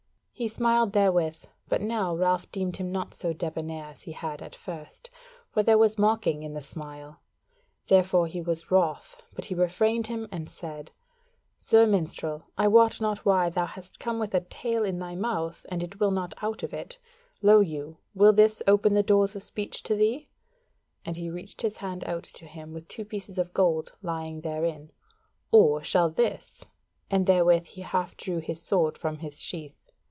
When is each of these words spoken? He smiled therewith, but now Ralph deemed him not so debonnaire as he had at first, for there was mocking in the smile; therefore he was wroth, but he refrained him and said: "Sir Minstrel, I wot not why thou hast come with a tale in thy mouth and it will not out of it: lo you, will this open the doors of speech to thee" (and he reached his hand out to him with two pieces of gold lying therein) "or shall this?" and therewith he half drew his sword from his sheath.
He 0.33 0.47
smiled 0.47 0.93
therewith, 0.93 1.43
but 1.69 1.81
now 1.83 2.15
Ralph 2.15 2.51
deemed 2.51 2.77
him 2.77 2.91
not 2.91 3.13
so 3.13 3.31
debonnaire 3.31 3.91
as 3.91 4.01
he 4.01 4.11
had 4.13 4.41
at 4.41 4.55
first, 4.55 5.11
for 5.51 5.61
there 5.61 5.77
was 5.77 5.99
mocking 5.99 6.41
in 6.41 6.55
the 6.55 6.61
smile; 6.63 7.19
therefore 7.85 8.25
he 8.25 8.41
was 8.41 8.71
wroth, 8.71 9.21
but 9.35 9.45
he 9.45 9.53
refrained 9.53 10.07
him 10.07 10.27
and 10.31 10.49
said: 10.49 10.89
"Sir 11.57 11.85
Minstrel, 11.85 12.41
I 12.57 12.67
wot 12.69 12.99
not 12.99 13.23
why 13.23 13.51
thou 13.51 13.67
hast 13.67 13.99
come 13.99 14.17
with 14.17 14.33
a 14.33 14.39
tale 14.39 14.83
in 14.83 14.97
thy 14.97 15.13
mouth 15.13 15.63
and 15.69 15.83
it 15.83 15.99
will 15.99 16.09
not 16.09 16.33
out 16.41 16.63
of 16.63 16.73
it: 16.73 16.97
lo 17.43 17.59
you, 17.59 17.97
will 18.15 18.33
this 18.33 18.63
open 18.65 18.95
the 18.95 19.03
doors 19.03 19.35
of 19.35 19.43
speech 19.43 19.83
to 19.83 19.95
thee" 19.95 20.27
(and 21.05 21.17
he 21.17 21.29
reached 21.29 21.61
his 21.61 21.77
hand 21.77 22.03
out 22.05 22.23
to 22.23 22.45
him 22.47 22.73
with 22.73 22.87
two 22.87 23.05
pieces 23.05 23.37
of 23.37 23.53
gold 23.53 23.91
lying 24.01 24.41
therein) 24.41 24.89
"or 25.51 25.83
shall 25.83 26.09
this?" 26.09 26.65
and 27.11 27.27
therewith 27.27 27.67
he 27.67 27.81
half 27.81 28.17
drew 28.17 28.39
his 28.39 28.59
sword 28.59 28.97
from 28.97 29.19
his 29.19 29.39
sheath. 29.39 29.77